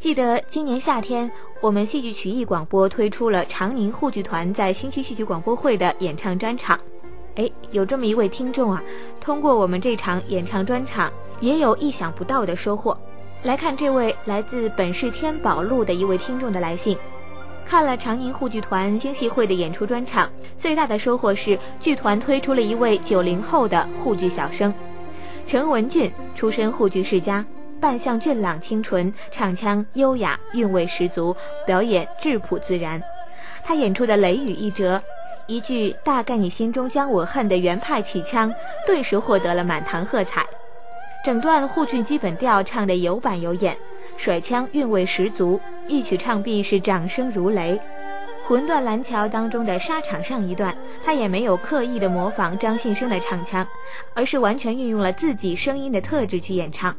[0.00, 1.30] 记得今年夏天，
[1.60, 6.80] 我们戏剧曲艺广播推出了长宁沪剧团在新期戏曲广播会的演唱专场。
[7.34, 8.82] 哎，有这么一位听众啊，
[9.20, 12.96] 通过我们这场演唱专场，也有意想不到的收获。
[13.42, 16.96] 来看这位来自本市天宝路的一位听众的来信。
[17.66, 24.72] 看了长宁沪剧团京戏会的演出专场，最大的收获是剧团推出了一位九零后的沪剧小生，
[25.46, 27.44] 陈文俊，出身沪剧世家。
[27.80, 31.34] 扮相俊朗清纯，唱腔优雅，韵味十足，
[31.66, 33.02] 表演质朴自然。
[33.64, 35.02] 他演出的雷雨一折，
[35.46, 38.52] 一句“大概你心中将我恨”的原派起腔，
[38.86, 40.44] 顿时获得了满堂喝彩。
[41.24, 43.74] 整段沪剧基本调唱得有板有眼，
[44.18, 47.80] 甩腔韵味十足，一曲唱毕是掌声如雷。
[48.44, 53.66] 魂断蓝桥当中的沙场上一段，他也没有刻意的模仿张信生的唱腔，
[54.12, 56.94] 而是完全运用了自己声音的特质去演唱。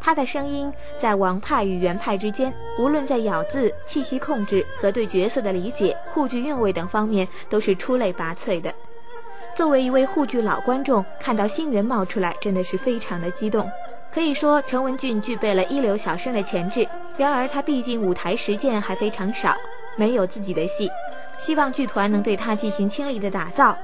[0.00, 8.72] 他的声音在王派与原派之间，无论在咬字、气息控制和对角色的理解、沪剧韵味等方面，都是出类拔萃的。
[9.54, 13.70] 作为一位沪剧老观众，看到新人冒出来，真的是非常的激动。
[14.12, 16.86] 可以说，陈文俊具备了一流小生的潜质。
[17.16, 19.54] 然而，他毕竟舞台实践还非常少，
[19.96, 20.90] 没有自己的戏，
[21.38, 23.76] 希望剧团能对他进行倾力的打造。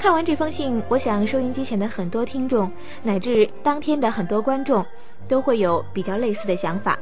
[0.00, 4.84] 看完这封信，我想收音机前的很多听众，乃至当天的很多观众。
[5.28, 6.98] 都会有比较类似的想法。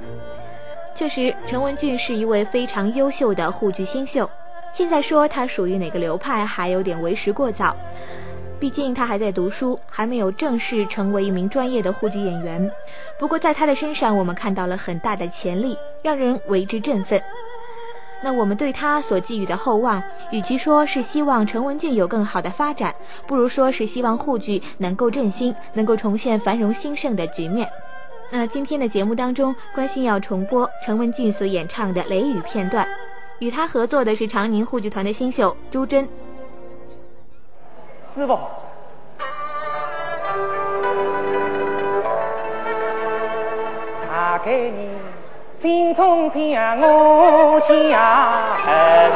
[0.95, 4.29] 确实，陈文俊是一位非常优秀的沪剧新秀。
[4.75, 7.75] 现在说他属于哪个流派，还有点为时过早。
[8.61, 12.71] 毕竟他还在读书，还没有正式成为一名专业的沪剧演员。
[13.19, 17.23] 不过在他的身上，我们看到了很大的潜力，让人为之振奋。
[18.20, 20.02] 那我们对他所寄予的厚望，
[20.33, 22.94] 与其说是希望陈文俊有更好的发展，
[23.27, 27.70] 不如说是希望沪剧能够振兴，能够重现繁荣兴盛的局面。
[28.30, 32.86] 那今天的节目当中，关心要重播陈文俊所演唱的《雷雨》片段，
[33.39, 36.06] 与他合作的是长宁沪剧团的新秀朱桢。
[38.02, 38.36] 师傅，
[44.11, 44.89] 他给你
[45.61, 47.74] 心中想我想
[48.64, 49.11] 恨，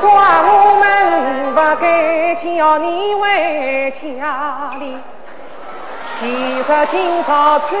[0.00, 0.08] 怪
[0.46, 4.96] 我们不该叫你回家里。
[6.20, 7.74] 其实今朝知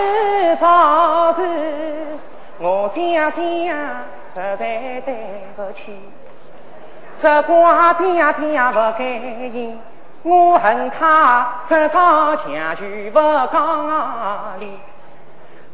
[0.60, 1.42] 早事，
[2.58, 3.40] 我想想
[4.34, 5.14] 实在对
[5.54, 5.96] 不起。
[7.22, 9.04] 这瓜爹爹不该
[9.52, 9.78] 应，
[10.22, 13.18] 我恨他只讲强求不
[13.52, 14.78] 讲理。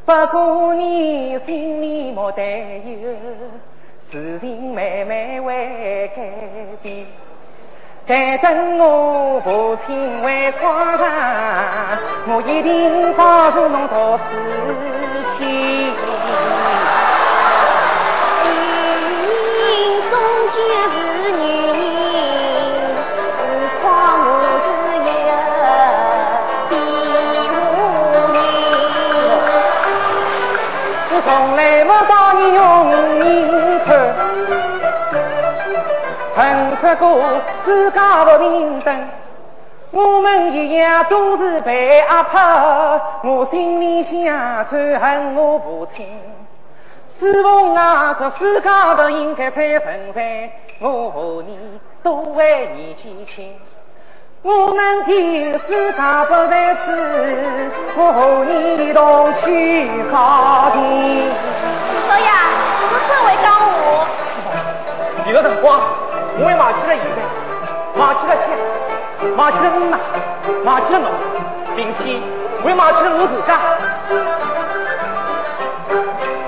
[0.04, 3.10] 不过你心里莫担忧，
[3.98, 6.22] 事情慢慢会改
[6.80, 7.06] 变。
[8.06, 11.08] 待等我父亲回广场，
[12.28, 14.22] 我一定帮助侬读书
[36.78, 37.22] 不过
[37.64, 39.09] 世界不平等，
[39.91, 42.41] 我们一样都是被压迫。
[43.25, 46.06] 我心里想最恨我父亲。
[47.09, 50.50] 师傅啊，这世界不应该再存在。
[50.78, 51.58] 我和你
[52.03, 53.53] 都为你记亲，
[54.43, 55.98] 我们的世界
[56.28, 56.93] 不在此，
[57.97, 60.16] 我和你一同去高
[65.61, 65.81] 光。
[66.39, 67.19] 我也忘记了现在，
[67.99, 68.50] 忘记了钱，
[69.37, 69.99] 忘记了你妈，
[70.65, 71.09] 忘记了侬，
[71.75, 72.21] 并且
[72.62, 73.56] 我也忘记了我自家。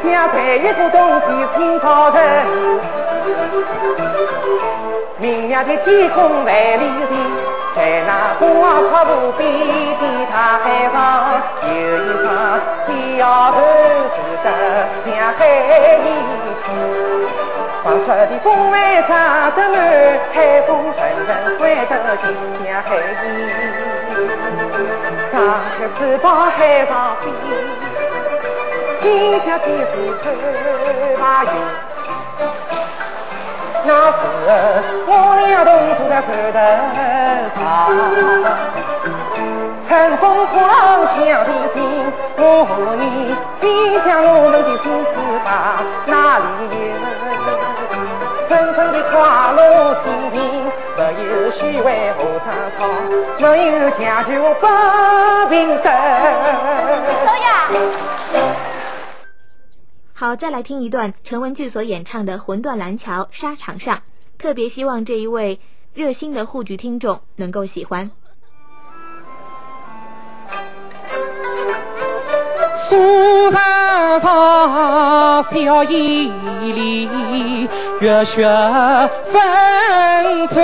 [0.03, 2.17] 想在一个冬天清早晨，
[5.19, 7.17] 明亮的天空万里晴，
[7.75, 8.43] 在那光
[8.89, 9.41] 阔无边
[10.01, 10.97] 的大海上，
[11.63, 12.27] 有一双
[12.85, 12.89] 小
[13.53, 13.57] 船
[14.13, 14.47] 驶得
[15.05, 15.41] 像海
[15.97, 16.07] 一
[16.57, 16.65] 清。
[17.85, 18.75] 白色的风帆
[19.07, 19.11] 长
[19.55, 19.77] 得满，
[20.33, 22.23] 海风阵阵吹得心
[22.55, 23.25] 像海燕。
[25.31, 25.35] 张
[25.79, 27.25] 开翅膀海上飞，
[29.01, 29.93] 天下天子
[30.23, 30.25] 走
[31.21, 31.47] 马云。
[33.85, 34.19] 那时
[35.07, 35.11] 我
[35.47, 35.67] 俩同
[35.97, 36.59] 坐在船头
[37.55, 37.59] 上，
[39.89, 39.89] 乘
[40.19, 41.77] 风破浪向前进。
[42.41, 43.03] 我和你
[43.61, 45.47] 飞向我们的新世界，
[46.07, 47.18] 哪里有？
[48.49, 50.41] 真正的快乐心情，
[50.97, 52.89] 没有虚伪和争吵，
[53.39, 54.67] 没有强求不
[55.51, 55.93] 平等。
[60.15, 64.01] 好，再来听一段陈文俊所演唱的《魂断蓝桥》沙场上，
[64.39, 65.61] 特别希望这一位
[65.93, 68.11] 热心的沪剧听众能够喜欢。
[72.75, 76.31] 苏场上，小夜
[76.73, 77.69] 里，
[78.01, 78.47] 月雪
[79.25, 80.63] 纷飞。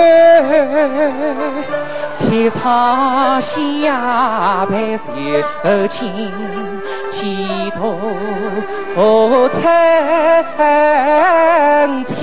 [2.19, 5.11] 天苍下，白首
[5.87, 6.31] 青，
[7.11, 7.99] 几度
[9.49, 9.63] 春
[12.05, 12.15] 秋。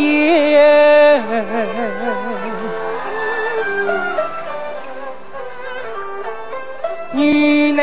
[7.12, 7.82] 女难。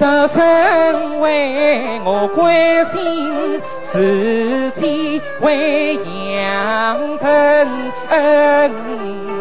[0.00, 5.94] 得身为我关心，自己为
[6.34, 7.28] 养成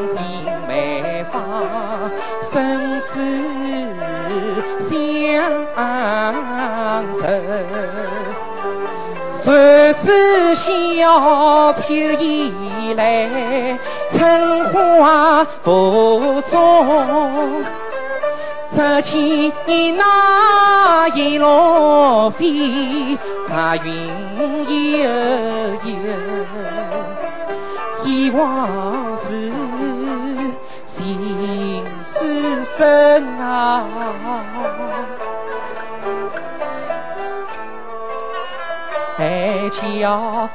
[0.06, 0.18] 心
[0.68, 2.12] 梅芳，
[2.52, 3.22] 生死
[4.90, 5.50] 相
[7.14, 7.22] 守。
[9.42, 13.80] 谁知小秋已来，
[14.12, 17.64] 春花复种。
[19.02, 23.18] 只见那一路飞，
[23.50, 23.92] 白云
[25.00, 25.10] 悠
[25.84, 25.92] 悠，
[28.06, 29.52] 忆往事，
[30.86, 33.84] 情丝深啊。
[39.18, 40.50] 爱桥。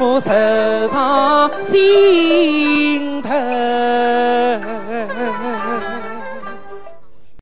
[0.00, 0.30] 我手
[0.88, 2.27] 上心。